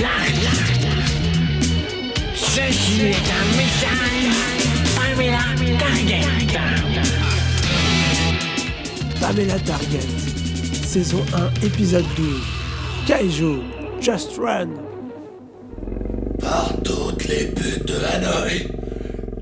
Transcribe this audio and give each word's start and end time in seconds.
là. 0.00 0.08
Ceci 2.34 3.00
est 3.06 3.28
un 3.30 3.46
message. 3.56 4.42
Pamela 4.96 5.38
Target. 5.78 6.26
Pamela 9.20 9.58
Target, 9.60 10.08
saison 10.84 11.24
1, 11.62 11.66
épisode 11.66 12.04
12. 12.16 12.42
Kaijo, 13.06 13.62
Just 14.00 14.36
Run. 14.38 14.68
Par 16.40 16.72
toutes 16.82 17.24
les 17.28 17.46
putes 17.46 17.86
de 17.86 17.94
Hanoï 18.14 18.68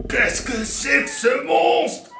Qu'est-ce 0.08 0.42
que 0.42 0.64
c'est 0.64 1.04
que 1.04 1.10
ce 1.10 1.46
monstre? 1.46 2.10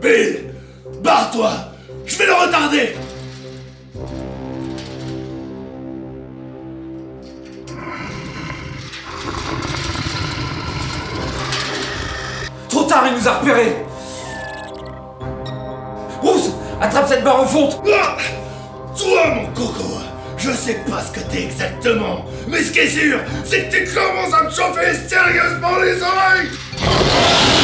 Bill 0.00 0.52
Barre-toi 1.02 1.71
Je 2.12 2.18
vais 2.18 2.26
le 2.26 2.34
retarder. 2.34 2.94
Trop 12.68 12.82
tard, 12.82 13.04
il 13.06 13.14
nous 13.18 13.26
a 13.26 13.32
repérés. 13.38 13.76
Bruce 16.22 16.50
Attrape 16.82 17.08
cette 17.08 17.24
barre 17.24 17.40
en 17.40 17.46
fonte. 17.46 17.80
Ah 17.90 18.18
Toi, 18.98 19.26
mon 19.34 19.46
coco. 19.54 19.82
Je 20.36 20.50
sais 20.50 20.82
pas 20.86 21.00
ce 21.00 21.12
que 21.18 21.20
t'es 21.30 21.44
exactement, 21.44 22.26
mais 22.46 22.62
ce 22.62 22.72
qui 22.72 22.80
est 22.80 22.88
sûr, 22.88 23.20
c'est 23.44 23.70
que 23.70 23.76
tu 23.76 23.94
commences 23.94 24.34
à 24.34 24.42
me 24.42 24.50
chauffer 24.50 24.92
sérieusement 25.08 25.78
les 25.78 26.02
oreilles 26.02 27.61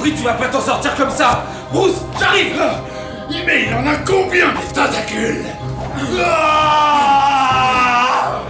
Saloperie, 0.00 0.14
tu 0.14 0.22
vas 0.22 0.34
pas 0.34 0.48
t'en 0.48 0.60
sortir 0.60 0.94
comme 0.96 1.10
ça 1.10 1.44
Bruce, 1.72 1.96
j'arrive 2.18 2.60
Mais 3.46 3.66
il 3.66 3.74
en 3.74 3.86
a 3.86 3.96
combien 3.96 4.48
des 4.52 4.74
tentacules 4.74 5.44
Ah 6.24 8.42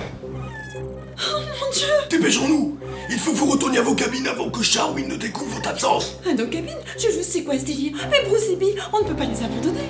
Dépêchons-nous 2.09 2.79
Il 3.11 3.19
faut 3.19 3.33
que 3.33 3.37
vous 3.37 3.51
retourniez 3.51 3.79
à 3.79 3.83
vos 3.83 3.95
cabines 3.95 4.29
avant 4.29 4.51
que 4.51 4.63
Charwin 4.63 5.09
ne 5.09 5.17
découvre 5.17 5.57
votre 5.57 5.69
absence 5.69 6.17
À 6.29 6.35
nos 6.35 6.47
cabines 6.47 6.77
Je 6.99 7.09
veux 7.09 7.23
c'est 7.23 7.43
quoi 7.43 7.59
ce 7.59 7.65
délire 7.65 7.93
Mais 8.11 8.23
Bruce 8.29 8.45
et 8.53 8.57
Bill, 8.57 8.81
on 8.93 9.01
ne 9.01 9.05
peut 9.05 9.17
pas 9.17 9.25
les 9.25 9.43
abandonner 9.43 9.89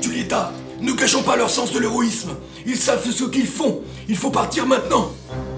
Julieta, 0.00 0.52
ne 0.80 0.92
cachons 0.92 1.22
pas 1.22 1.36
leur 1.36 1.50
sens 1.50 1.72
de 1.72 1.80
l'héroïsme. 1.80 2.30
Ils 2.64 2.76
savent 2.76 3.10
ce 3.10 3.24
qu'ils 3.24 3.48
font. 3.48 3.80
Il 4.08 4.16
faut 4.16 4.30
partir 4.30 4.66
maintenant. 4.66 5.10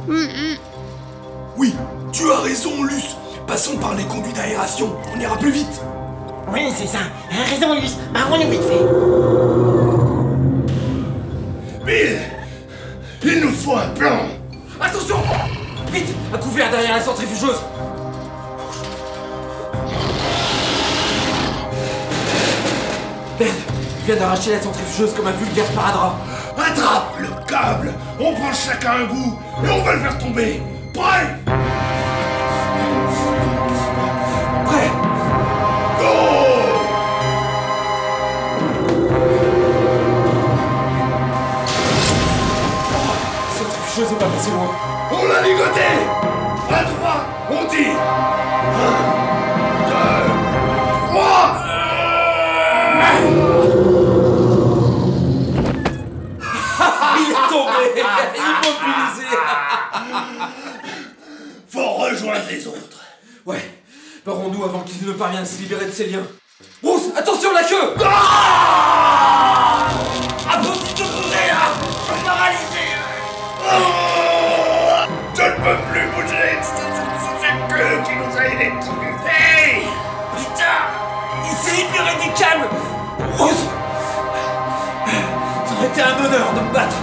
Oui, 0.09 1.75
tu 2.13 2.31
as 2.31 2.41
raison, 2.41 2.83
Luce. 2.83 3.17
Passons 3.49 3.79
par 3.79 3.95
les 3.95 4.05
conduits 4.05 4.35
d'aération. 4.35 4.95
On 5.17 5.19
ira 5.19 5.35
plus 5.39 5.51
vite. 5.51 5.81
Oui, 6.53 6.71
c'est 6.77 6.87
ça. 6.87 6.99
Raison, 7.49 7.75
Luce. 7.81 7.97
Barrons-nous 8.13 8.51
vite 8.51 8.63
fait. 8.63 8.85
Bill 11.87 12.19
Il 13.25 13.41
nous 13.41 13.53
faut 13.53 13.75
un 13.75 13.89
plan 13.89 14.27
Attention 14.79 15.17
Vite 15.91 16.15
À 16.35 16.37
couvert 16.37 16.71
derrière 16.71 16.97
la 16.97 17.03
centrifugeuse 17.03 17.57
Merde 23.41 23.53
Il 24.01 24.07
vient 24.07 24.17
d'arracher 24.17 24.51
la 24.51 24.61
centrifugeuse 24.61 25.15
comme 25.15 25.29
un 25.29 25.33
vulgaire 25.33 25.65
sparadrap 25.67 26.17
Attrape 26.59 27.15
le 27.21 27.29
câble 27.47 27.95
On 28.21 28.35
prend 28.35 28.53
chacun 28.53 28.93
un 29.03 29.07
bout 29.07 29.39
et 29.65 29.71
on 29.71 29.83
va 29.83 29.95
le 29.95 30.01
faire 30.01 30.19
tomber 30.19 30.63
Prêt? 30.93 31.48
Immobilisé. 58.37 59.37
Faut 61.69 61.95
rejoindre 61.95 62.47
les 62.49 62.67
autres 62.67 62.98
Ouais, 63.49 63.65
barrons-nous 64.27 64.63
avant 64.63 64.81
qu'il 64.81 65.09
ne 65.09 65.13
parvienne 65.15 65.41
à 65.41 65.47
se 65.47 65.59
libérer 65.63 65.87
de 65.87 65.91
ses 65.91 66.09
liens. 66.09 66.27
Bruce, 66.83 67.05
attention 67.17 67.51
la 67.55 67.63
queue. 67.65 67.95
Ah 67.99 69.87
de 70.59 70.67
bouger 70.69 71.47
là 71.49 71.73
Je 72.09 72.25
paralysé 72.27 72.85
Ah 73.67 75.07
Je 75.35 75.41
ne 75.41 75.49
peux 75.49 75.79
plus 75.91 76.07
bouger. 76.15 76.59
C'est 76.61 77.39
cette 77.41 77.63
queue 77.71 77.97
qui 78.05 78.15
nous 78.17 78.37
a 78.37 78.45
électrocutés. 78.49 79.89
Putain. 80.37 80.79
Il 81.47 81.55
s'est 81.57 81.77
libéré 81.77 82.13
du 82.23 82.29
câble 82.39 82.69
Bruce. 83.39 83.65
Ça 85.65 85.73
aurait 85.75 85.87
été 85.87 86.03
un 86.03 86.17
honneur 86.23 86.49
de 86.53 86.61
me 86.61 86.71
battre 86.75 86.97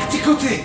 à 0.00 0.06
tes 0.12 0.18
côtés 0.18 0.62